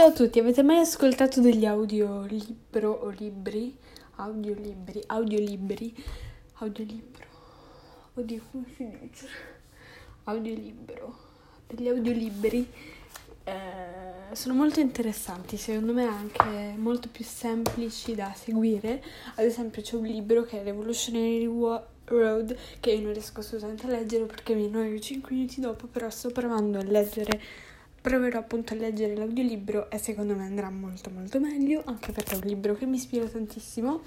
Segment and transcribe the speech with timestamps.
[0.00, 3.76] Ciao a tutti, avete mai ascoltato degli audiolibro o libri?
[4.14, 5.94] Audiolibri, audiolibri,
[6.54, 7.24] audiolibro.
[8.14, 9.28] Oddio, come si dice?
[10.24, 11.18] Audiolibro.
[11.66, 12.66] Degli audiolibri
[13.44, 13.52] eh,
[14.32, 19.04] sono molto interessanti, secondo me anche molto più semplici da seguire.
[19.34, 21.44] Ad esempio c'è un libro che è Revolutionary
[22.06, 26.08] Road che io non riesco assolutamente a leggere perché mi annoio 5 minuti dopo, però
[26.08, 27.68] sto provando a leggere
[28.00, 32.36] proverò appunto a leggere l'audiolibro e secondo me andrà molto molto meglio, anche perché è
[32.36, 34.00] un libro che mi ispira tantissimo.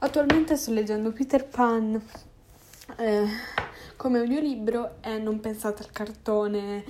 [0.00, 2.02] Attualmente sto leggendo Peter Pan
[2.98, 3.26] eh,
[3.96, 6.84] come audiolibro e non pensate al cartone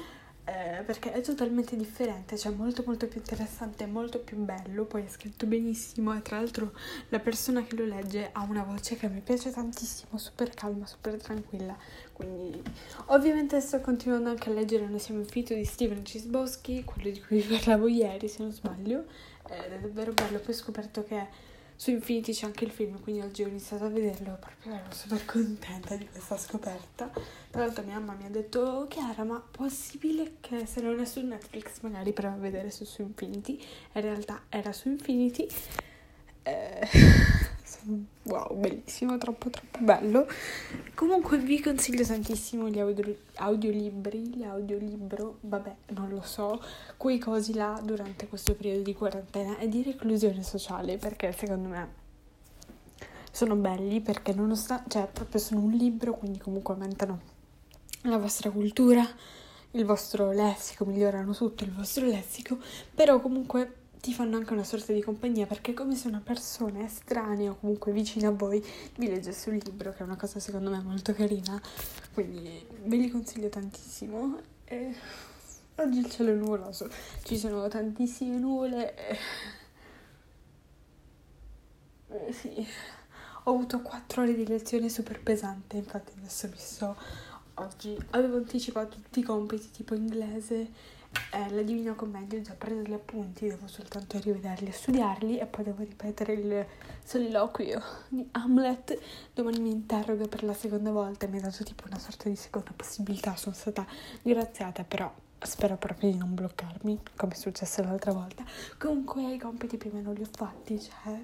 [0.49, 5.09] eh, perché è totalmente differente, cioè molto molto più interessante, molto più bello, poi è
[5.09, 6.73] scritto benissimo e tra l'altro
[7.09, 11.21] la persona che lo legge ha una voce che mi piace tantissimo, super calma, super
[11.21, 11.77] tranquilla,
[12.13, 12.63] quindi
[13.07, 17.41] ovviamente sto continuando anche a leggere Noi siamo infinito di Steven Cisboschi, quello di cui
[17.41, 19.05] vi parlavo ieri se non sbaglio,
[19.49, 21.27] ed è davvero bello, poi ho scoperto che
[21.77, 25.25] su Infinity c'è anche il film, quindi oggi ho iniziato a vederlo proprio ero super
[25.25, 27.11] contenta di questa scoperta.
[27.51, 31.21] Tra l'altro mia mamma mi ha detto, Chiara, ma possibile che se non è su
[31.25, 33.61] Netflix magari prova a vedere su, su Infinity?
[33.93, 35.47] in realtà era su Infinity.
[36.43, 36.89] Eh
[38.23, 40.27] wow, bellissimo, troppo troppo bello.
[40.95, 46.63] Comunque vi consiglio tantissimo gli audio, audiolibri, gli audiolibro, vabbè, non lo so,
[46.97, 52.05] quei cosi là durante questo periodo di quarantena e di reclusione sociale, perché secondo me
[53.31, 57.21] sono belli perché nonostante, cioè proprio sono un libro, quindi comunque aumentano
[58.03, 59.07] la vostra cultura,
[59.73, 62.57] il vostro lessico, migliorano tutto il vostro lessico,
[62.95, 66.85] però comunque ti fanno anche una sorta di compagnia perché è come se una persona
[66.85, 68.65] estranea o comunque vicina a voi
[68.97, 71.61] vi leggesse un libro, che è una cosa secondo me molto carina,
[72.13, 74.39] quindi ve li consiglio tantissimo.
[74.65, 74.95] E
[75.77, 76.89] oggi il cielo è nuvoloso,
[77.25, 78.95] ci sono tantissime nuvole.
[78.97, 79.19] E...
[82.09, 82.67] Eh, sì,
[83.45, 86.97] ho avuto quattro ore di lezione super pesante, infatti adesso mi sto...
[87.59, 90.71] Oggi avevo anticipato tutti i compiti tipo inglese
[91.31, 95.47] eh, la Divina Commedia ho già preso gli appunti, devo soltanto rivederli e studiarli e
[95.47, 96.67] poi devo ripetere il
[97.05, 98.99] soliloquio di Hamlet.
[99.35, 102.37] Domani mi interroga per la seconda volta e mi ha dato tipo una sorta di
[102.37, 103.87] seconda possibilità, sono stata
[104.23, 108.45] graziata però spero proprio di non bloccarmi come è successo l'altra volta.
[108.79, 111.23] Comunque i compiti più o meno li ho fatti, cioè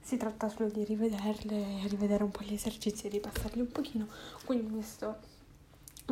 [0.00, 4.06] si tratta solo di rivederle, rivedere un po' gli esercizi e ripassarli un pochino,
[4.44, 5.32] quindi mi sto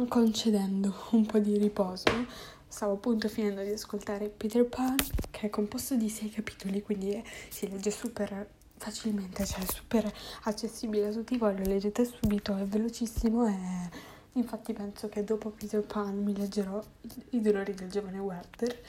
[0.08, 4.96] concedendo un po' di riposo stavo appunto finendo di ascoltare Peter Pan,
[5.30, 8.48] che è composto di sei capitoli, quindi si legge super
[8.78, 10.10] facilmente, cioè super
[10.44, 13.90] accessibile a tutti voi, lo leggete subito, è velocissimo e
[14.32, 16.82] infatti penso che dopo Peter Pan mi leggerò
[17.30, 18.80] I dolori del giovane Werther.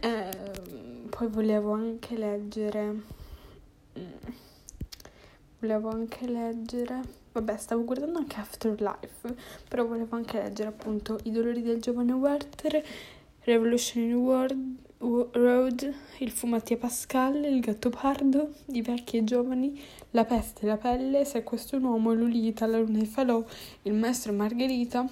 [0.02, 3.02] ehm, poi volevo anche leggere...
[3.98, 4.32] Mm,
[5.60, 9.34] volevo anche leggere Vabbè, stavo guardando anche Afterlife,
[9.66, 12.84] però volevo anche leggere appunto I dolori del giovane Werther,
[13.40, 20.64] Revolutionary World, Road, Il fumattia Pascal, Il gatto pardo, I vecchi e giovani, La peste
[20.64, 23.42] e la pelle, Se questo è un uomo, Lolita, La luna di Falò,
[23.82, 25.08] Il maestro Margherita,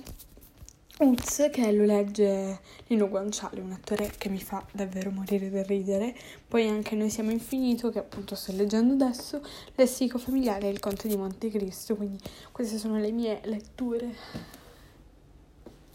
[1.02, 6.14] Uz che lo legge Lino Guanciale, un attore che mi fa davvero morire da ridere.
[6.46, 9.42] Poi anche Noi siamo infinito, che appunto sto leggendo adesso,
[9.76, 11.96] Lessico familiare e Il conte di Montecristo.
[11.96, 12.18] Quindi
[12.52, 14.14] queste sono le mie letture,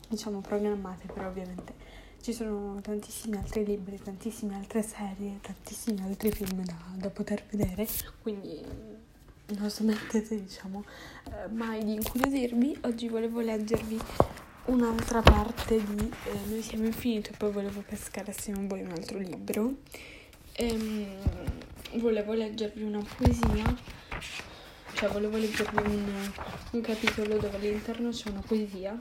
[0.09, 1.73] diciamo programmate, però ovviamente
[2.21, 7.87] ci sono tantissimi altri libri, tantissime altre serie, tantissimi altri film da, da poter vedere.
[8.23, 8.59] Quindi
[9.55, 10.83] non smettete, diciamo,
[11.25, 12.79] eh, mai di incuriosirvi.
[12.85, 13.99] Oggi volevo leggervi
[14.65, 18.91] un'altra parte di eh, Noi siamo infinito e poi volevo pescare assieme a voi un
[18.91, 19.75] altro libro.
[20.53, 21.05] Ehm,
[21.95, 23.75] volevo leggervi una poesia,
[24.93, 26.31] cioè volevo leggervi un,
[26.71, 28.97] un capitolo dove all'interno c'è una poesia.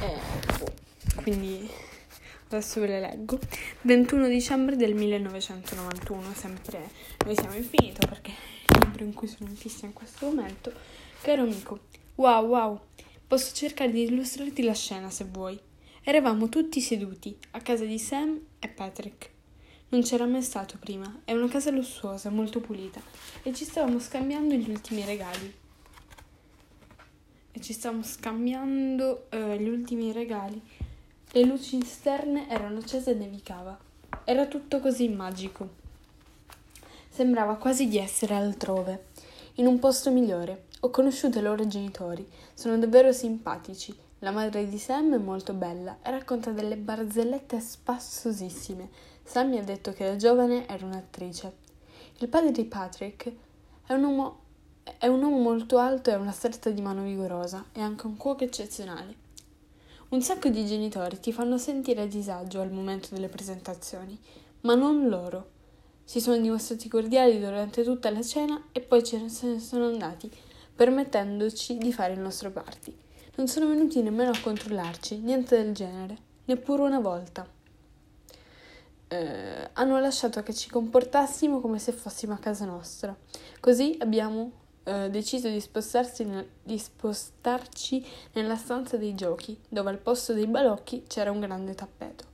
[0.00, 1.68] Eh, quindi
[2.48, 3.38] adesso ve le leggo.
[3.82, 6.90] 21 dicembre del 1991, sempre
[7.24, 10.72] Noi siamo infinito perché è il libro in cui sono fissa in questo momento.
[11.22, 11.80] Caro amico,
[12.20, 12.80] wow wow,
[13.26, 15.58] Posso cercare di illustrarti la scena se vuoi.
[16.02, 19.30] Eravamo tutti seduti a casa di Sam e Patrick.
[19.88, 23.00] Non c'era mai stato prima, è una casa lussuosa, molto pulita,
[23.42, 25.54] e ci stavamo scambiando gli ultimi regali.
[27.52, 30.60] E ci stavamo scambiando uh, gli ultimi regali.
[31.32, 33.78] Le luci esterne erano accese e nevicava.
[34.24, 35.68] Era tutto così magico.
[37.08, 39.06] Sembrava quasi di essere altrove,
[39.54, 40.68] in un posto migliore.
[40.82, 43.94] Ho conosciuto i loro genitori, sono davvero simpatici.
[44.20, 48.88] La madre di Sam è molto bella e racconta delle barzellette spassosissime.
[49.22, 51.52] Sam mi ha detto che da giovane era un'attrice.
[52.20, 53.30] Il padre di Patrick
[53.86, 54.38] è un uomo,
[54.96, 58.16] è un uomo molto alto e ha una stretta di mano vigorosa e anche un
[58.16, 59.14] cuoco eccezionale.
[60.08, 64.18] Un sacco di genitori ti fanno sentire a disagio al momento delle presentazioni,
[64.62, 65.58] ma non loro.
[66.04, 69.28] Si sono dimostrati cordiali durante tutta la cena e poi ce ne
[69.60, 70.48] sono andati,
[70.80, 72.96] permettendoci di fare il nostro party.
[73.34, 76.16] Non sono venuti nemmeno a controllarci, niente del genere,
[76.46, 77.46] neppure una volta.
[79.08, 83.14] Eh, hanno lasciato che ci comportassimo come se fossimo a casa nostra.
[83.60, 84.52] Così abbiamo
[84.84, 85.62] eh, deciso di,
[86.24, 91.74] nel, di spostarci nella stanza dei giochi, dove al posto dei balocchi c'era un grande
[91.74, 92.24] tappeto.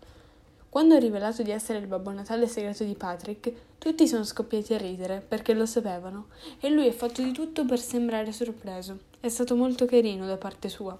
[0.68, 4.78] Quando ho rivelato di essere il Babbo Natale segreto di Patrick, tutti sono scoppiati a
[4.78, 6.28] ridere perché lo sapevano
[6.60, 8.98] e lui ha fatto di tutto per sembrare sorpreso.
[9.20, 10.98] È stato molto carino da parte sua.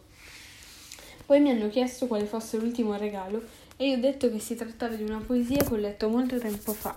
[1.27, 3.43] Poi mi hanno chiesto quale fosse l'ultimo regalo
[3.77, 6.73] e io ho detto che si trattava di una poesia che ho letto molto tempo
[6.73, 6.97] fa.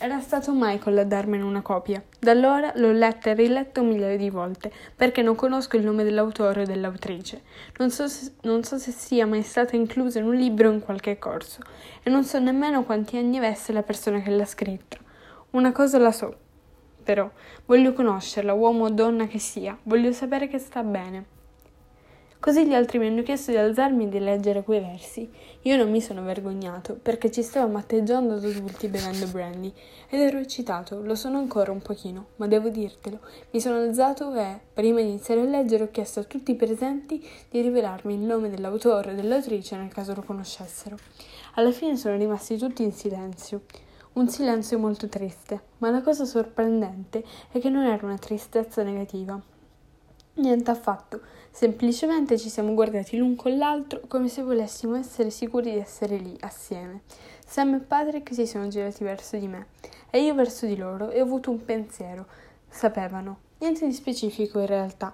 [0.00, 2.00] Era stato Michael a darmene una copia.
[2.20, 6.04] Da allora l'ho letta e riletta un migliaio di volte, perché non conosco il nome
[6.04, 7.42] dell'autore o dell'autrice.
[7.78, 10.78] Non so, se, non so se sia mai stata inclusa in un libro o in
[10.78, 11.62] qualche corso,
[12.00, 14.98] e non so nemmeno quanti anni avesse la persona che l'ha scritta.
[15.50, 16.32] Una cosa la so,
[17.02, 17.28] però
[17.66, 21.36] voglio conoscerla, uomo o donna che sia, voglio sapere che sta bene.
[22.40, 25.28] Così gli altri mi hanno chiesto di alzarmi e di leggere quei versi.
[25.62, 29.72] Io non mi sono vergognato, perché ci stavo matteggiando adulti bevendo brandy,
[30.08, 33.18] ed ero eccitato, lo sono ancora un pochino, ma devo dirtelo.
[33.50, 37.26] Mi sono alzato e, prima di iniziare a leggere, ho chiesto a tutti i presenti
[37.50, 40.96] di rivelarmi il nome dell'autore o dell'autrice nel caso lo conoscessero.
[41.54, 43.62] Alla fine sono rimasti tutti in silenzio.
[44.12, 49.40] Un silenzio molto triste, ma la cosa sorprendente è che non era una tristezza negativa.
[50.38, 51.20] Niente affatto,
[51.50, 56.36] semplicemente ci siamo guardati l'un con l'altro come se volessimo essere sicuri di essere lì,
[56.42, 57.02] assieme.
[57.44, 59.66] Sam e Patrick si sono girati verso di me
[60.10, 62.26] e io verso di loro e ho avuto un pensiero.
[62.68, 65.12] Sapevano, niente di specifico in realtà.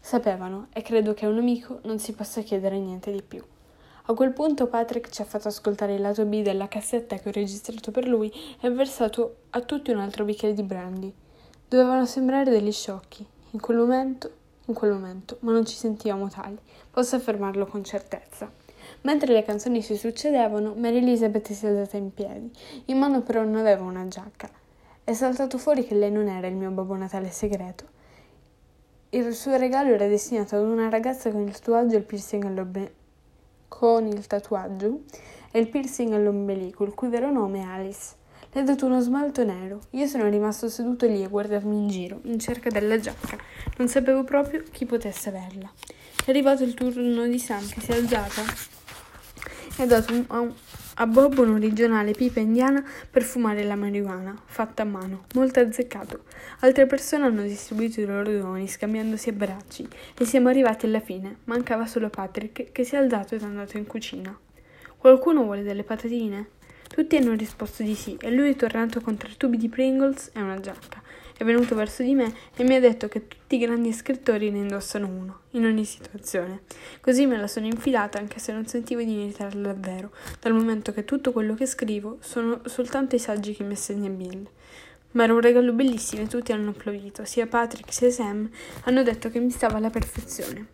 [0.00, 3.44] Sapevano e credo che a un amico non si possa chiedere niente di più.
[4.06, 7.32] A quel punto Patrick ci ha fatto ascoltare il lato B della cassetta che ho
[7.32, 8.28] registrato per lui
[8.60, 11.14] e ha versato a tutti un altro bicchiere di brandy.
[11.68, 13.24] Dovevano sembrare degli sciocchi.
[13.52, 16.58] In quel momento in quel momento, ma non ci sentivamo tali,
[16.90, 18.50] posso affermarlo con certezza.
[19.02, 22.50] Mentre le canzoni si succedevano, Mary Elizabeth si è alzata in piedi.
[22.86, 24.48] In mano però non aveva una giacca.
[25.02, 27.84] È saltato fuori che lei non era il mio Babbo Natale segreto.
[29.10, 33.02] Il suo regalo era destinato ad una ragazza con il tatuaggio e il piercing all'ombelico.
[33.68, 35.00] Con il tatuaggio
[35.50, 38.14] e il piercing all'ombelico, il cui vero nome è Alice.
[38.54, 39.80] Le ha dato uno smalto nero.
[39.90, 43.36] Io sono rimasto seduto lì a guardarmi in giro, in cerca della giacca.
[43.78, 45.68] Non sapevo proprio chi potesse averla.
[46.24, 48.42] È arrivato il turno di Sam che si è alzata
[49.76, 50.52] e ha dato a, un,
[50.94, 52.80] a Bob un'originale pipa indiana
[53.10, 56.22] per fumare la marijuana, fatta a mano, molto azzeccato.
[56.60, 61.38] Altre persone hanno distribuito i loro doni, scambiandosi abbracci, e siamo arrivati alla fine.
[61.46, 64.38] Mancava solo Patrick, che si è alzato ed è andato in cucina.
[64.96, 66.50] Qualcuno vuole delle patatine?
[66.94, 70.40] Tutti hanno risposto di sì e lui è tornato con tre tubi di Pringles e
[70.40, 71.02] una giacca.
[71.36, 74.58] È venuto verso di me e mi ha detto che tutti i grandi scrittori ne
[74.58, 76.60] indossano uno, in ogni situazione.
[77.00, 81.04] Così me la sono infilata anche se non sentivo di meritarla davvero, dal momento che
[81.04, 84.48] tutto quello che scrivo sono soltanto i saggi che mi assegna Bill.
[85.14, 88.48] Ma era un regalo bellissimo e tutti hanno applaudito, sia Patrick sia Sam
[88.84, 90.64] hanno detto che mi stava alla perfezione.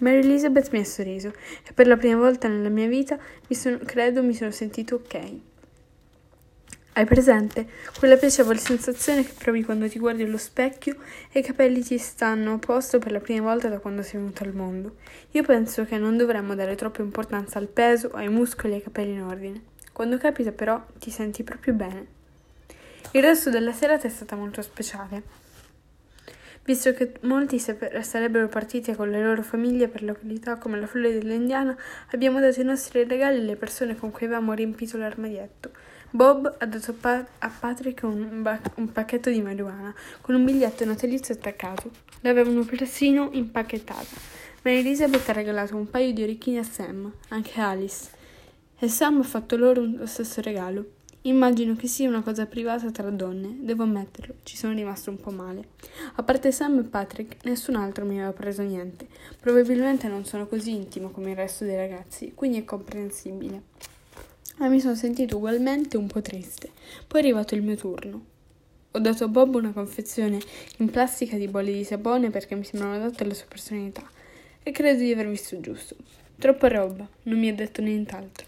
[0.00, 1.28] Mary Elizabeth mi ha sorriso
[1.66, 5.50] e per la prima volta nella mia vita mi sono, credo mi sono sentito ok.
[6.94, 7.66] Hai presente
[7.98, 10.96] quella piacevole sensazione che provi quando ti guardi allo specchio
[11.30, 14.44] e i capelli ti stanno a posto per la prima volta da quando sei venuto
[14.44, 14.96] al mondo?
[15.30, 19.12] Io penso che non dovremmo dare troppa importanza al peso, ai muscoli e ai capelli
[19.12, 19.62] in ordine.
[19.90, 22.06] Quando capita però ti senti proprio bene.
[23.12, 25.22] Il resto della serata è stata molto speciale.
[26.62, 31.74] Visto che molti sarebbero partiti con le loro famiglie per località come la Florida dell'Indiana,
[32.10, 35.70] abbiamo dato i nostri regali alle persone con cui avevamo riempito l'armadietto.
[36.14, 40.84] Bob ha dato pa- a Patrick un, ba- un, pacchetto di marijuana con un biglietto
[40.84, 41.90] natalizio attaccato.
[42.20, 44.14] L'avevano persino impacchettata.
[44.60, 48.10] Mary Elizabeth ha regalato un paio di orecchini a Sam, anche Alice.
[48.78, 50.84] E Sam ha fatto loro lo stesso regalo.
[51.22, 55.30] Immagino che sia una cosa privata tra donne, devo ammetterlo, ci sono rimasto un po'
[55.30, 55.68] male.
[56.16, 59.06] A parte Sam e Patrick, nessun altro mi aveva preso niente.
[59.40, 63.62] Probabilmente non sono così intimo come il resto dei ragazzi, quindi è comprensibile
[64.62, 66.70] ma mi sono sentito ugualmente un po' triste.
[67.08, 68.24] Poi è arrivato il mio turno.
[68.92, 70.38] Ho dato a Bob una confezione
[70.76, 74.08] in plastica di bolle di sapone perché mi sembrano adatte alla sua personalità
[74.62, 75.96] e credo di aver visto giusto.
[76.38, 78.46] Troppa roba, non mi ha detto nient'altro.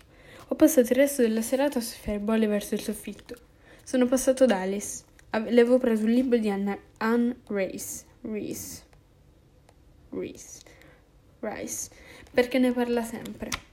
[0.49, 3.35] Ho passato il resto della serata a soffiare bolle verso il soffitto.
[3.83, 5.02] Sono passato da Alice.
[5.33, 8.04] Le avevo preso un libro di Anne, Anne Rice.
[8.21, 8.83] Rice.
[10.11, 10.61] Rice.
[11.40, 11.90] Rice.
[12.30, 13.73] Perché ne parla sempre.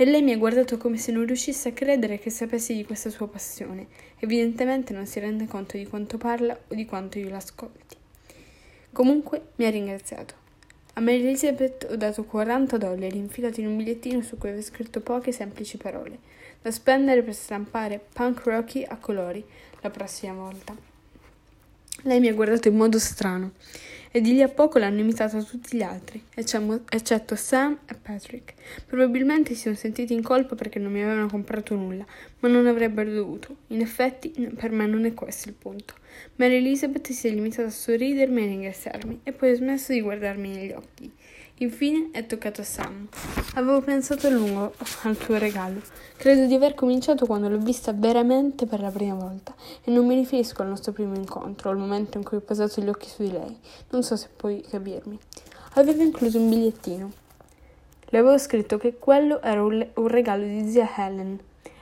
[0.00, 3.10] E lei mi ha guardato come se non riuscisse a credere che sapessi di questa
[3.10, 3.86] sua passione.
[4.18, 7.96] Evidentemente non si rende conto di quanto parla o di quanto io l'ascolti.
[8.92, 10.32] Comunque mi ha ringraziato.
[10.94, 15.02] A Mary Elizabeth ho dato 40 dollari infilati in un bigliettino su cui avevo scritto
[15.02, 16.18] poche semplici parole,
[16.62, 19.44] da spendere per stampare Punk Rocky a colori
[19.82, 20.74] la prossima volta.
[22.04, 23.52] Lei mi ha guardato in modo strano
[24.12, 28.54] e di lì a poco l'hanno imitata tutti gli altri, eccetto Sam e Patrick.
[28.86, 32.04] Probabilmente si sono sentiti in colpa perché non mi avevano comprato nulla,
[32.40, 33.56] ma non avrebbero dovuto.
[33.68, 35.94] In effetti, per me non è questo il punto.
[36.36, 40.48] Mary Elizabeth si è limitata a sorridermi e ringraziarmi, e poi ha smesso di guardarmi
[40.48, 41.10] negli occhi.
[41.62, 43.06] Infine è toccato a Sam.
[43.56, 45.82] Avevo pensato a lungo al suo regalo.
[46.16, 50.14] Credo di aver cominciato quando l'ho vista veramente per la prima volta e non mi
[50.14, 53.32] riferisco al nostro primo incontro, al momento in cui ho posato gli occhi su di
[53.32, 53.58] lei.
[53.90, 55.18] Non so se puoi capirmi.
[55.74, 57.12] Aveva incluso un bigliettino.
[58.06, 61.38] Le avevo scritto che quello era un, un regalo di zia Helen.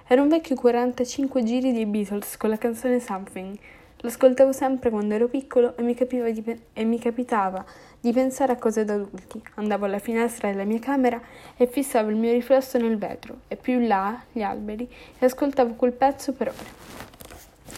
[0.09, 3.57] Era un vecchio 45 giri dei Beatles con la canzone Something.
[4.01, 7.65] L'ascoltavo sempre quando ero piccolo e mi, pe- e mi capitava
[8.01, 9.43] di pensare a cose da adulti.
[9.55, 11.21] Andavo alla finestra della mia camera
[11.57, 14.89] e fissavo il mio riflesso nel vetro e più in là gli alberi
[15.19, 16.77] e ascoltavo quel pezzo per ore.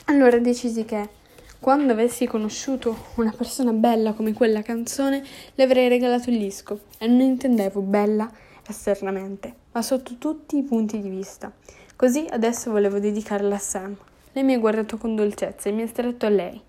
[0.07, 1.09] Allora decisi che,
[1.61, 5.23] quando avessi conosciuto una persona bella come quella canzone,
[5.55, 8.31] le avrei regalato il disco e non intendevo bella
[8.67, 11.53] esternamente, ma sotto tutti i punti di vista.
[11.97, 13.97] Così adesso volevo dedicarla a Sam.
[14.33, 16.61] Lei mi ha guardato con dolcezza e mi ha stretto a lei,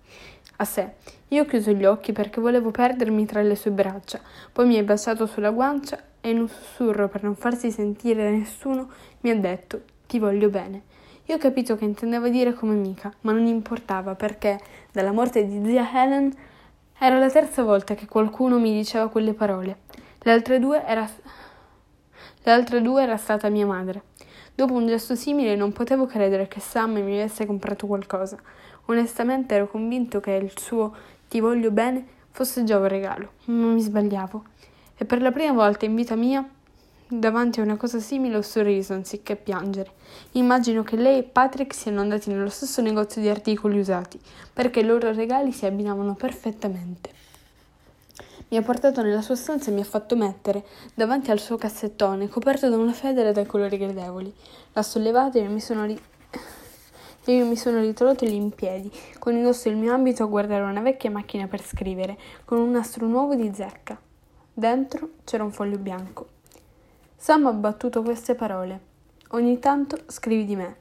[0.56, 0.94] a sé.
[1.32, 4.20] Io ho chiuso gli occhi perché volevo perdermi tra le sue braccia,
[4.52, 8.28] poi mi ha baciato sulla guancia e in un sussurro per non farsi sentire da
[8.28, 10.82] nessuno mi ha detto ti voglio bene.
[11.26, 14.60] Io ho capito che intendeva dire come amica, ma non importava perché
[14.92, 16.30] dalla morte di zia Helen
[16.98, 19.78] era la terza volta che qualcuno mi diceva quelle parole.
[20.18, 21.08] Le altre due era,
[22.42, 24.02] le altre due era stata mia madre.
[24.54, 28.36] Dopo un gesto simile non potevo credere che Sam mi avesse comprato qualcosa.
[28.86, 30.94] Onestamente ero convinto che il suo
[31.32, 34.44] ti voglio bene fosse già un regalo, ma mi sbagliavo.
[34.98, 36.46] E per la prima volta in vita mia,
[37.08, 39.92] davanti a una cosa simile, ho sorriso anziché piangere.
[40.32, 44.20] Immagino che lei e Patrick siano andati nello stesso negozio di articoli usati,
[44.52, 47.20] perché i loro regali si abbinavano perfettamente
[48.50, 50.62] mi ha portato nella sua stanza e mi ha fatto mettere
[50.92, 54.30] davanti al suo cassettone coperto da una federa dai colori gradevoli.
[54.74, 55.98] L'ha sollevata e mi sono ri...
[57.24, 60.62] E io mi sono ritrovato lì in piedi, con indosso il mio abito a guardare
[60.62, 63.96] una vecchia macchina per scrivere, con un nastro nuovo di zecca.
[64.52, 66.26] Dentro c'era un foglio bianco.
[67.16, 68.80] Sam ha battuto queste parole.
[69.28, 70.76] Ogni tanto scrivi di me.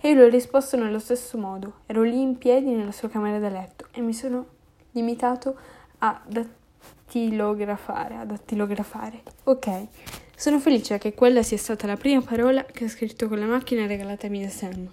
[0.00, 1.80] E io le ho risposto nello stesso modo.
[1.86, 4.46] Ero lì in piedi nella sua camera da letto e mi sono
[4.92, 5.56] limitato
[5.98, 9.22] a dattilografare, a dattilografare.
[9.44, 9.86] Ok,
[10.36, 13.86] sono felice che quella sia stata la prima parola che ho scritto con la macchina
[13.86, 14.88] regalatami da Sam.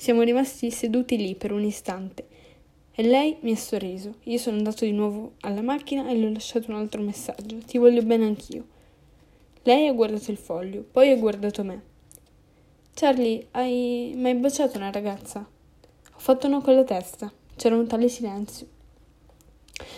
[0.00, 2.26] Siamo rimasti seduti lì per un istante
[2.90, 4.14] e lei mi ha sorriso.
[4.22, 7.58] Io sono andato di nuovo alla macchina e le ho lasciato un altro messaggio.
[7.58, 8.66] Ti voglio bene anch'io.
[9.62, 11.82] Lei ha guardato il foglio, poi ha guardato me.
[12.94, 15.40] Charlie, hai mai baciato una ragazza?
[15.40, 17.30] Ho fatto no con la testa.
[17.54, 18.66] C'era un tale silenzio.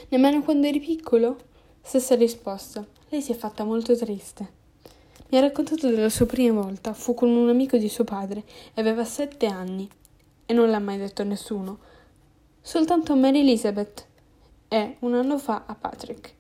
[0.09, 1.37] Nemmeno quando eri piccolo?
[1.81, 2.85] Stessa risposta.
[3.09, 4.62] Lei si è fatta molto triste.
[5.33, 6.93] Mi ha raccontato della sua prima volta.
[6.93, 9.89] Fu con un amico di suo padre aveva sette anni.
[10.45, 11.79] E non l'ha mai detto a nessuno.
[12.61, 14.07] Soltanto a Mary Elizabeth.
[14.69, 16.35] E un anno fa a Patrick.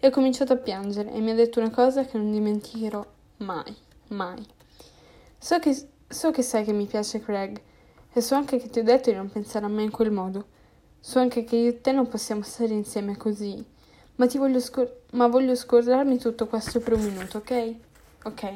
[0.00, 3.04] E ho cominciato a piangere e mi ha detto una cosa che non dimenticherò
[3.38, 3.76] mai,
[4.08, 4.46] mai.
[5.36, 5.76] So che,
[6.08, 7.60] so che sai che mi piace Craig
[8.10, 10.46] e so anche che ti ho detto di non pensare a me in quel modo.
[11.00, 13.62] So anche che io e te non possiamo stare insieme così,
[14.14, 17.86] ma, voglio, scor- ma voglio scordarmi tutto questo per un minuto, ok?
[18.24, 18.50] Ok,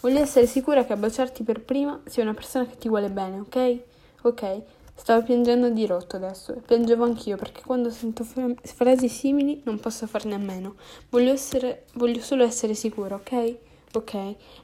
[0.00, 3.40] voglio essere sicura che a baciarti per prima sia una persona che ti vuole bene,
[3.40, 3.78] ok?
[4.22, 4.62] Ok,
[4.94, 9.80] stavo piangendo di rotto adesso e piangevo anch'io perché quando sento f- frasi simili non
[9.80, 10.76] posso farne a meno.
[11.10, 13.56] Voglio, essere, voglio solo essere sicura, ok?
[13.94, 14.14] Ok,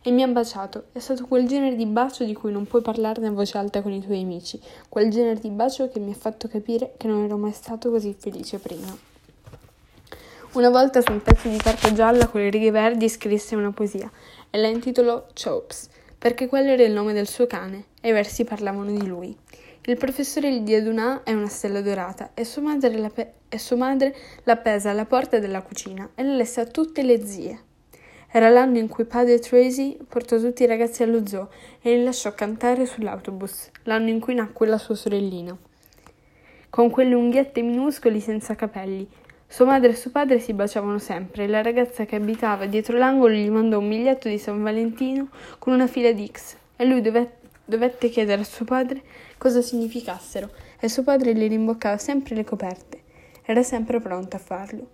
[0.02, 0.84] e mi ha baciato.
[0.92, 3.90] È stato quel genere di bacio di cui non puoi parlarne a voce alta con
[3.90, 7.36] i tuoi amici, quel genere di bacio che mi ha fatto capire che non ero
[7.36, 9.12] mai stato così felice prima.
[10.54, 14.08] Una volta su un pezzo di carta gialla con le righe verdi scrisse una poesia
[14.54, 18.44] e la intitolò Chops, perché quello era il nome del suo cane e i versi
[18.44, 19.36] parlavano di lui.
[19.86, 23.58] Il professore gli diede una è una stella dorata e sua madre la, pe- e
[23.58, 27.58] sua madre l'appesa alla porta della cucina e la lesse a tutte le zie.
[28.30, 31.50] Era l'anno in cui padre Tracy portò tutti i ragazzi allo zoo
[31.82, 35.58] e li lasciò cantare sull'autobus, l'anno in cui nacque la sua sorellina.
[36.70, 39.04] Con quelle unghiette minuscoli senza capelli.
[39.54, 43.34] Sua madre e suo padre si baciavano sempre e la ragazza che abitava dietro l'angolo
[43.34, 45.28] gli mandò un biglietto di San Valentino
[45.60, 49.00] con una fila di X e lui dovette, dovette chiedere a suo padre
[49.38, 53.02] cosa significassero e suo padre gli rimboccava sempre le coperte.
[53.44, 54.88] Era sempre pronto a farlo.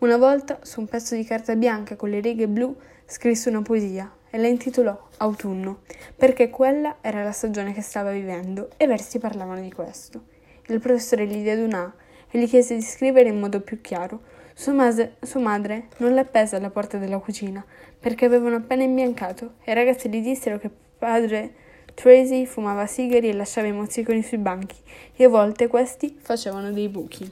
[0.00, 2.76] Una volta, su un pezzo di carta bianca con le righe blu,
[3.06, 8.68] scrisse una poesia e la intitolò Autunno, perché quella era la stagione che stava vivendo
[8.76, 10.36] e i versi parlavano di questo.
[10.66, 11.90] Il professore gli diede una
[12.30, 14.20] e gli chiese di scrivere in modo più chiaro.
[14.54, 17.64] Sua, mase, sua madre non l'appese alla porta della cucina
[17.98, 20.68] perché avevano appena imbiancato e i ragazzi gli dissero che
[20.98, 21.54] padre
[21.94, 24.76] Tracy fumava sigari e lasciava i mozziconi sui banchi
[25.16, 27.28] e a volte questi facevano dei buchi.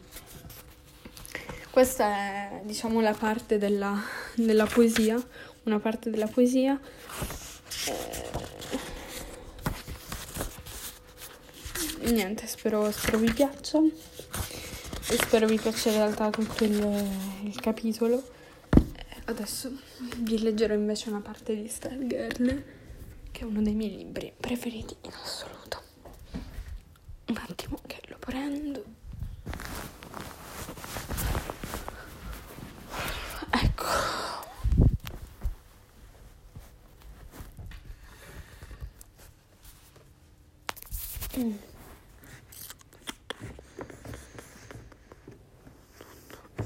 [1.70, 3.96] Questa è, diciamo, la parte della,
[4.34, 5.22] della poesia,
[5.64, 6.80] una parte della poesia.
[12.00, 13.78] Eh, niente, spero, spero, vi piaccia
[15.08, 17.08] e spero vi piaccia in realtà tutto il,
[17.44, 18.22] il capitolo.
[19.26, 19.70] Adesso
[20.18, 22.64] vi leggerò invece una parte di Stargirl,
[23.30, 25.82] che è uno dei miei libri preferiti in assoluto.
[27.26, 28.94] Un attimo che lo prendo.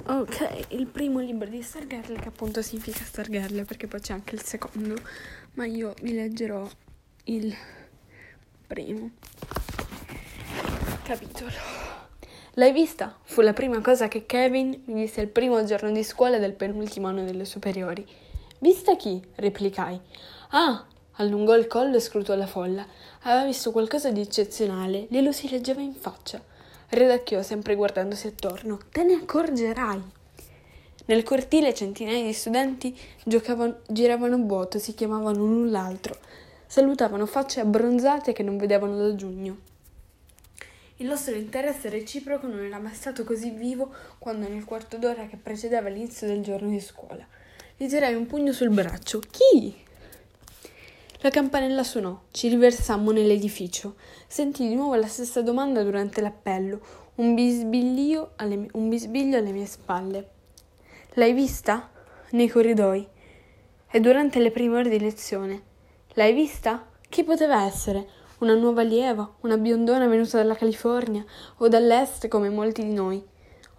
[0.07, 4.43] Ok, il primo libro di Stargirl che appunto significa Stargirl perché poi c'è anche il
[4.43, 4.95] secondo,
[5.55, 6.67] ma io vi leggerò
[7.25, 7.55] il
[8.67, 9.11] primo
[11.03, 11.51] capitolo.
[12.55, 13.15] L'hai vista?
[13.25, 17.09] Fu la prima cosa che Kevin mi disse il primo giorno di scuola del penultimo
[17.09, 18.07] anno delle superiori.
[18.61, 19.23] Vista chi?
[19.35, 20.01] replicai.
[20.53, 20.87] Ah,
[21.17, 22.87] allungò il collo e scrutò la folla.
[23.25, 26.43] Aveva visto qualcosa di eccezionale, glielo si leggeva in faccia.
[26.89, 28.79] Ridacchiò sempre guardandosi attorno.
[28.91, 30.19] Te ne accorgerai.
[31.11, 36.17] Nel cortile centinaia di studenti giocavano, giravano vuoto, si chiamavano l'un l'altro,
[36.69, 39.57] salutavano facce abbronzate che non vedevano da giugno.
[40.99, 45.37] Il nostro interesse reciproco non era mai stato così vivo quando nel quarto d'ora che
[45.37, 47.27] precedeva l'inizio del giorno di scuola.
[47.77, 49.19] Gli tirai un pugno sul braccio.
[49.19, 49.75] Chi?
[51.23, 53.97] La campanella suonò, ci riversammo nell'edificio.
[54.29, 56.81] Sentii di nuovo la stessa domanda durante l'appello,
[57.17, 60.39] un bisbiglio alle, un bisbiglio alle mie spalle.
[61.15, 61.91] L'hai vista?
[62.31, 63.05] Nei corridoi.
[63.91, 65.63] E durante le prime ore di lezione.
[66.15, 66.87] L'hai vista?
[67.09, 68.07] Chi poteva essere?
[68.39, 69.29] Una nuova allieva?
[69.41, 71.25] Una biondona venuta dalla California
[71.57, 73.21] o dall'est come molti di noi?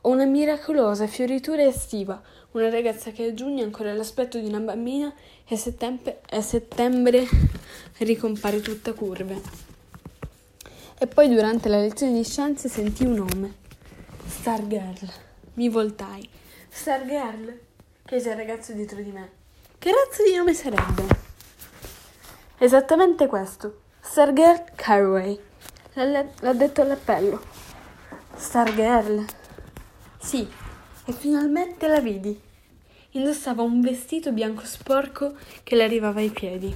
[0.02, 4.60] O una miracolosa fioritura estiva, una ragazza che a giugno ha ancora l'aspetto di una
[4.60, 5.14] bambina
[5.48, 7.26] e a settembre, a settembre
[8.00, 9.42] ricompare tutta curve.
[11.00, 13.54] E poi durante la lezione di scienze sentii un nome.
[14.28, 15.10] Stargirl.
[15.54, 16.40] Mi voltai.
[16.74, 17.60] Stargirl?
[18.06, 19.30] chiese il ragazzo dietro di me.
[19.78, 21.04] Che razza di nome sarebbe?
[22.58, 23.82] Esattamente questo.
[24.00, 25.40] Stargirl Carway.
[25.94, 27.40] L'ha, l'ha detto all'appello.
[28.36, 29.26] Stargirl.
[30.18, 30.50] Sì,
[31.06, 32.40] e finalmente la vidi.
[33.12, 36.74] Indossava un vestito bianco sporco che le arrivava ai piedi.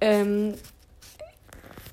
[0.00, 0.52] Um,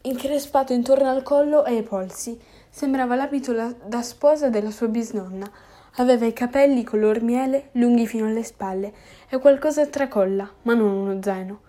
[0.03, 5.67] increspato intorno al collo e ai polsi, sembrava l'abito la, da sposa della sua bisnonna.
[5.99, 8.93] Aveva i capelli color miele, lunghi fino alle spalle,
[9.27, 11.59] e qualcosa a tracolla, ma non uno zaino.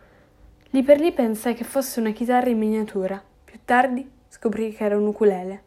[0.70, 3.20] Lì per lì pensai che fosse una chitarra in miniatura.
[3.44, 5.62] Più tardi scoprì che era un ukulele.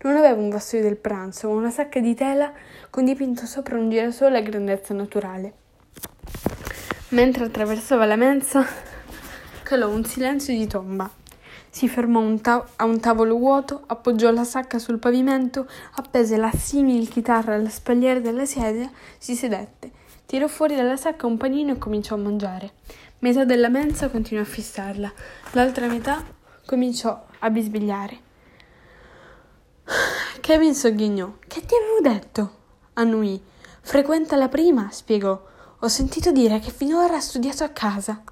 [0.00, 2.50] Non aveva un vassoio del pranzo, ma una sacca di tela
[2.88, 5.52] con dipinto sopra un girasole a grandezza naturale.
[7.08, 8.64] Mentre attraversava la mensa,
[9.64, 11.21] calò un silenzio di tomba.
[11.74, 16.52] Si fermò un ta- a un tavolo vuoto, appoggiò la sacca sul pavimento, appese la
[16.54, 19.90] simil chitarra alla spalliera della sedia, si sedette,
[20.26, 22.72] tirò fuori dalla sacca un panino e cominciò a mangiare.
[23.20, 25.10] Metà della mensa continuò a fissarla,
[25.52, 26.22] l'altra metà
[26.66, 28.18] cominciò a bisbigliare.
[30.42, 31.36] Kevin sogghignò.
[31.48, 32.56] Che ti avevo detto?
[32.92, 33.42] Annui.
[33.80, 35.42] Frequenta la prima, spiegò.
[35.80, 38.22] Ho sentito dire che finora ha studiato a casa.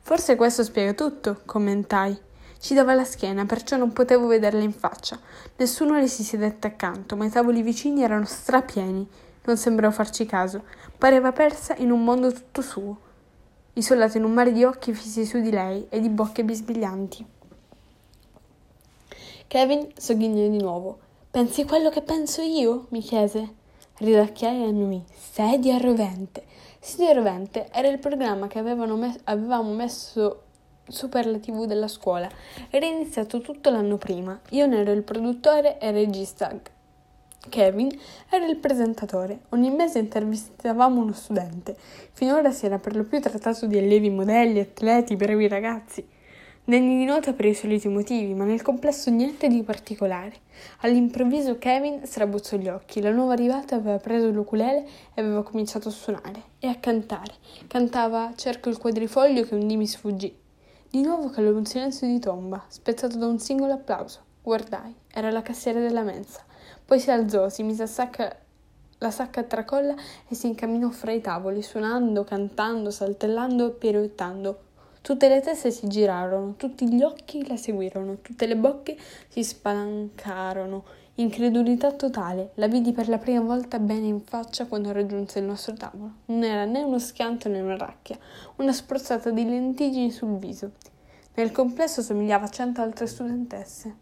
[0.00, 2.26] Forse questo spiega tutto, commentai.
[2.60, 5.18] Ci dava la schiena, perciò non potevo vederla in faccia.
[5.56, 9.08] Nessuno le si sedette accanto, ma i tavoli vicini erano strapieni.
[9.44, 10.64] Non sembrò farci caso.
[10.98, 12.98] Pareva persa in un mondo tutto suo,
[13.74, 17.26] isolata in un mare di occhi fissi su di lei e di bocche bisbiglianti.
[19.46, 20.98] Kevin sogghignò di nuovo.
[21.30, 22.86] Pensi quello che penso io?
[22.88, 23.54] mi chiese.
[23.98, 26.44] ridacchiai a noi, sedia rovente.
[26.80, 30.42] Sedia rovente era il programma che me- avevamo messo
[30.88, 32.28] su per la tv della scuola.
[32.70, 34.38] Era iniziato tutto l'anno prima.
[34.50, 36.52] Io ne ero il produttore e regista.
[37.48, 37.88] Kevin
[38.28, 39.40] era il presentatore.
[39.50, 41.76] Ogni mese intervistavamo uno studente.
[42.12, 46.06] Finora si era per lo più trattato di allievi modelli, atleti, bravi ragazzi.
[46.64, 50.34] Degni di nota per i soliti motivi, ma nel complesso niente di particolare.
[50.80, 53.00] All'improvviso Kevin strabuzzò gli occhi.
[53.00, 57.32] La nuova arrivata aveva preso l'ukulele e aveva cominciato a suonare e a cantare.
[57.66, 60.46] Cantava Cerco il quadrifoglio che un dì mi sfuggì.
[60.90, 64.20] Di nuovo calò un silenzio di tomba, spezzato da un singolo applauso.
[64.42, 66.42] Guardai, era la cassiera della mensa.
[66.82, 68.34] Poi si alzò, si mise a sacca
[68.96, 69.94] la sacca a tracolla
[70.26, 74.60] e si incamminò fra i tavoli, suonando, cantando, saltellando e piroettando.
[75.02, 78.96] Tutte le teste si girarono, tutti gli occhi la seguirono, tutte le bocche
[79.28, 80.84] si spalancarono.
[81.20, 85.74] Incredulità totale, la vidi per la prima volta bene in faccia quando raggiunse il nostro
[85.74, 86.12] tavolo.
[86.26, 88.16] Non era né uno schianto né una racchia,
[88.58, 90.74] una spruzzata di lentiggini sul viso.
[91.34, 93.96] Nel complesso somigliava a cento altre studentesse.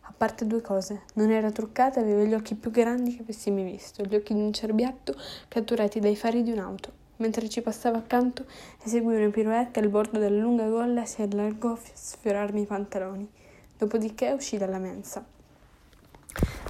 [0.00, 3.52] A parte due cose, non era truccata e aveva gli occhi più grandi che avessi
[3.52, 5.14] mai visto, gli occhi di un cerbiatto
[5.46, 6.90] catturati dai fari di un'auto.
[7.18, 8.44] Mentre ci passava accanto,
[8.82, 13.30] eseguì una pirouette al bordo della lunga gola e si allargò a sfiorarmi i pantaloni.
[13.78, 15.38] Dopodiché uscì dalla mensa.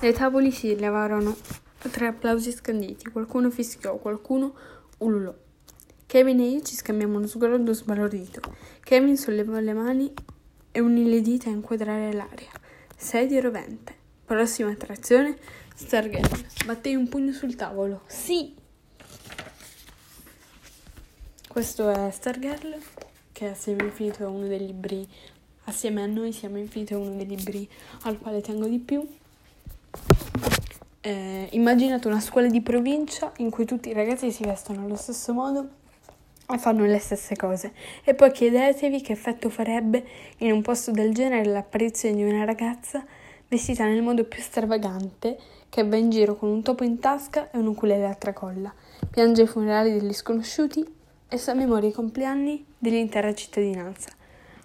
[0.01, 1.37] Dai tavoli si levarono
[1.91, 4.55] tre applausi scanditi, qualcuno fischiò, qualcuno
[4.99, 5.35] ululò.
[6.07, 8.41] Kevin e io ci scambiamo uno sguardo sbalordito.
[8.81, 10.13] Kevin sollevò le mani
[10.73, 12.51] e unì le dita a inquadrare l'aria.
[12.97, 13.95] Sedia rovente.
[14.25, 15.37] Prossima attrazione,
[15.75, 16.47] Stargate.
[16.67, 18.03] Battei un pugno sul tavolo.
[18.07, 18.55] Sì!
[21.49, 22.79] Questo è Stargirl,
[23.33, 25.09] che assieme all'infinito è uno dei libri,
[25.65, 27.69] assieme a noi siamo infinito è uno dei libri
[28.03, 29.05] al quale tengo di più.
[31.03, 35.33] Eh, immaginate una scuola di provincia in cui tutti i ragazzi si vestono allo stesso
[35.33, 35.69] modo
[36.47, 37.73] e fanno le stesse cose.
[38.05, 40.05] E poi chiedetevi che effetto farebbe
[40.39, 43.03] in un posto del genere l'apparizione di una ragazza
[43.49, 45.39] vestita nel modo più stravagante
[45.71, 48.73] che va in giro con un topo in tasca e un ukulele a tracolla,
[49.11, 50.87] piange i funerali degli sconosciuti
[51.29, 54.11] e sa memoria i compleanni dell'intera cittadinanza.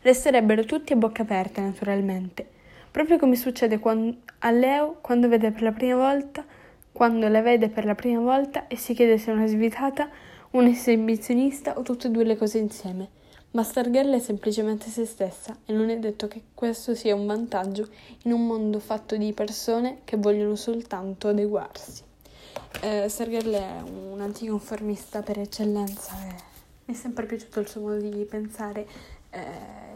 [0.02, 2.50] Resterebbero tutti a bocca aperta, naturalmente,
[2.96, 5.28] proprio come succede quando, a Leo quando
[5.98, 6.46] volta,
[6.94, 10.10] quando la vede per la prima volta e si chiede se è una svitata
[10.52, 13.10] un esibizionista o tutte e due le cose insieme.
[13.52, 17.86] Ma Stargirl è semplicemente se stessa e non è detto che questo sia un vantaggio
[18.24, 22.02] in un mondo fatto di persone che vogliono soltanto adeguarsi.
[22.80, 23.82] Eh, Stargirl è
[24.14, 26.34] un anticonformista per eccellenza e
[26.86, 28.88] mi è sempre piaciuto il suo modo di pensare,
[29.32, 29.42] eh,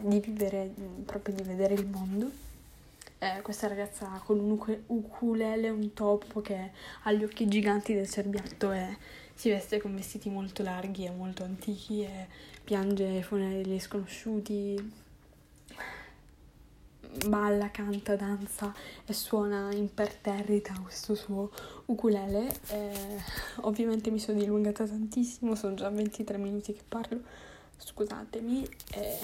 [0.01, 0.69] di vivere,
[1.05, 2.47] proprio di vedere il mondo.
[3.21, 6.71] Eh, questa ragazza con un ukulele, un topo che
[7.03, 8.97] ha gli occhi giganti del cerbiatto e
[9.33, 12.27] si veste con vestiti molto larghi e molto antichi e
[12.63, 14.91] piange funerali degli sconosciuti,
[17.27, 18.73] balla, canta, danza
[19.05, 21.51] e suona imperterrita questo suo
[21.87, 22.49] ukulele.
[22.69, 23.21] E
[23.61, 27.21] ovviamente mi sono dilungata tantissimo, sono già 23 minuti che parlo,
[27.77, 28.69] scusatemi.
[28.91, 29.17] E...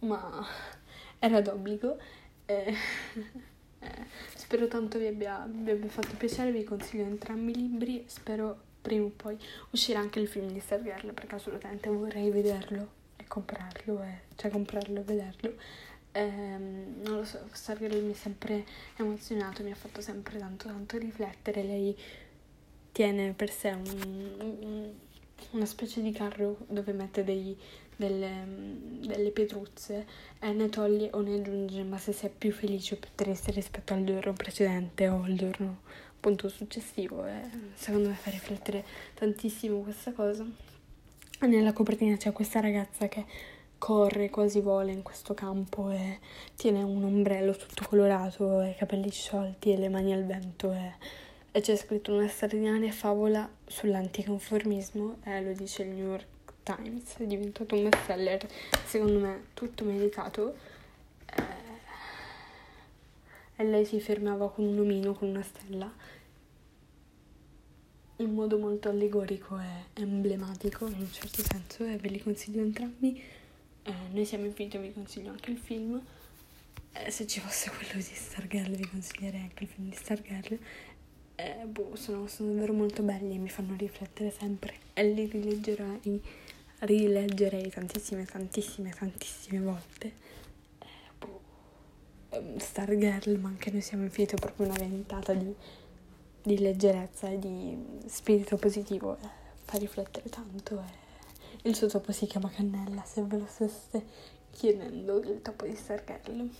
[0.00, 0.46] Ma
[1.20, 1.96] era d'obbligo.
[2.46, 2.74] E...
[3.82, 4.04] Eh,
[4.34, 9.06] spero tanto vi abbia, vi abbia, fatto piacere, vi consiglio entrambi i libri, spero prima
[9.06, 9.38] o poi
[9.70, 15.00] uscirà anche il film di Stargirl perché assolutamente vorrei vederlo e comprarlo, e, cioè comprarlo
[15.00, 15.54] e vederlo.
[16.12, 20.98] Ehm, non lo so, Stargirl mi ha sempre emozionato, mi ha fatto sempre tanto tanto
[20.98, 21.96] riflettere, lei
[22.92, 24.92] tiene per sé un, un,
[25.52, 27.56] una specie di carro dove mette dei,
[28.00, 28.46] delle,
[29.06, 30.06] delle pietruzze
[30.40, 33.92] e ne toglie o ne aggiunge, ma se sei più felice o più triste rispetto
[33.92, 35.82] al giorno precedente o al giorno
[36.16, 37.26] appunto successivo.
[37.26, 37.42] E
[37.74, 38.84] secondo me fa riflettere
[39.14, 40.46] tantissimo questa cosa.
[41.42, 43.24] E nella copertina c'è questa ragazza che
[43.76, 46.18] corre, quasi vola in questo campo e
[46.54, 50.94] tiene un ombrello tutto colorato e i capelli sciolti e le mani al vento e,
[51.50, 56.26] e c'è scritto una straordinaria favola sull'anticonformismo e lo dice il New York
[56.62, 58.46] Times, è diventato un bestseller,
[58.84, 60.56] secondo me tutto meritato.
[61.26, 61.68] Eh,
[63.56, 65.92] e lei si fermava con un omino, con una stella,
[68.16, 73.22] in modo molto allegorico e emblematico in un certo senso e ve li consiglio entrambi.
[73.82, 76.00] Eh, noi siamo infiniti, vi consiglio anche il film.
[76.92, 80.58] Eh, se ci fosse quello di Stargirl vi consiglierei anche il film di Stargirl.
[81.36, 86.22] Eh, boh, sono, sono davvero molto belli e mi fanno riflettere sempre e li rileggerai
[86.80, 90.12] rileggerei tantissime, tantissime, tantissime volte.
[90.78, 90.86] Eh,
[91.18, 91.40] boh,
[92.30, 95.54] eh, Stargirl, ma anche noi siamo infinito proprio una ventata di,
[96.42, 99.16] di leggerezza e di spirito positivo.
[99.20, 99.28] Eh,
[99.64, 100.78] fa riflettere tanto.
[100.80, 101.68] Eh.
[101.68, 104.04] Il suo topo si chiama Cannella, se ve lo stesse
[104.50, 106.50] chiedendo, il topo di Stargirl.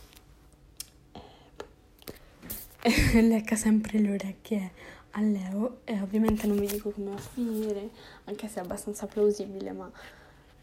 [2.83, 4.73] Eh, lecca sempre le orecchie
[5.13, 7.91] a Leo e ovviamente non vi dico come va a finire,
[8.25, 9.91] anche se è abbastanza plausibile, ma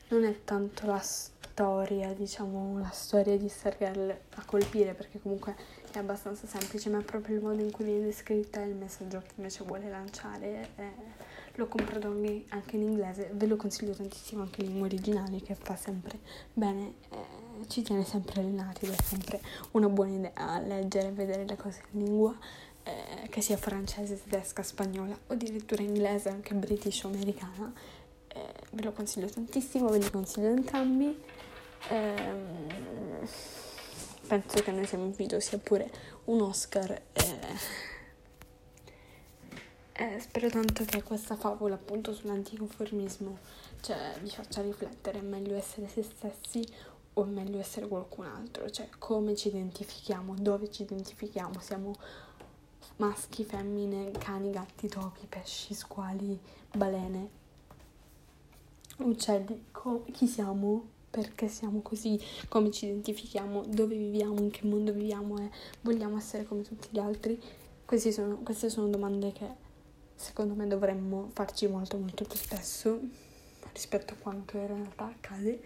[0.09, 5.55] non è tanto la storia, diciamo, la storia di Stargirl a colpire, perché comunque
[5.91, 9.33] è abbastanza semplice, ma è proprio il modo in cui viene descritta il messaggio che
[9.35, 10.69] invece vuole lanciare.
[10.75, 12.07] Eh, l'ho comprato
[12.49, 16.19] anche in inglese, ve lo consiglio tantissimo anche in lingua originale, che fa sempre
[16.53, 21.45] bene, eh, ci tiene sempre allenati ed è sempre una buona idea leggere e vedere
[21.45, 22.37] le cose in lingua
[22.87, 27.73] eh, che sia francese, tedesca, spagnola o addirittura inglese, anche british o americana.
[28.27, 31.21] Eh, ve lo consiglio tantissimo, ve li consiglio entrambi.
[31.89, 33.27] Eh,
[34.27, 35.91] penso che noi siamo in video sia pure
[36.25, 36.91] un Oscar.
[37.13, 37.85] Eh,
[39.93, 43.37] eh, spero tanto che questa favola appunto sull'anticonformismo
[43.81, 46.65] cioè, vi faccia riflettere, è meglio essere se stessi
[47.13, 51.95] o è meglio essere qualcun altro, cioè come ci identifichiamo, dove ci identifichiamo, siamo
[52.97, 56.39] maschi, femmine, cani, gatti, topi, pesci, squali,
[56.75, 57.29] balene,
[58.97, 64.91] uccelli, co- chi siamo, perché siamo così, come ci identifichiamo, dove viviamo, in che mondo
[64.91, 65.37] viviamo?
[65.39, 65.49] E
[65.81, 67.41] vogliamo essere come tutti gli altri.
[68.11, 69.47] Sono, queste sono domande che
[70.13, 72.99] secondo me dovremmo farci molto molto più spesso
[73.71, 75.61] rispetto a quanto in realtà accade.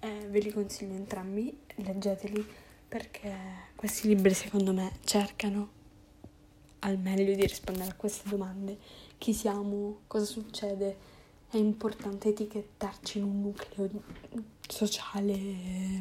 [0.00, 2.46] Eh, ve li consiglio entrambi, leggeteli
[2.88, 3.34] perché
[3.76, 5.77] questi libri secondo me cercano
[6.80, 8.78] al meglio di rispondere a queste domande.
[9.18, 10.00] Chi siamo?
[10.06, 11.16] Cosa succede?
[11.48, 13.88] È importante etichettarci in un nucleo
[14.68, 15.36] sociale,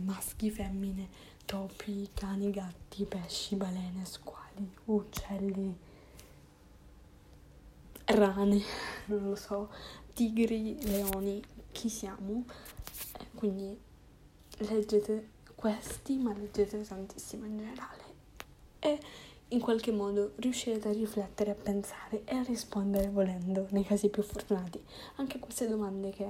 [0.03, 1.07] maschi, femmine,
[1.45, 5.75] topi, cani, gatti, pesci, balene, squali, uccelli,
[8.05, 8.61] rane,
[9.07, 9.69] non lo so,
[10.13, 12.43] tigri, leoni, chi siamo?
[13.19, 13.79] Eh, quindi
[14.57, 18.03] leggete questi, ma leggete tantissimo in generale.
[18.79, 18.99] E
[19.49, 24.23] in qualche modo riuscirete a riflettere, a pensare e a rispondere volendo, nei casi più
[24.23, 24.81] fortunati,
[25.15, 26.27] anche a queste domande che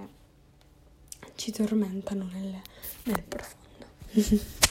[1.36, 2.62] ci tormentano nel,
[3.04, 4.66] nel profondo.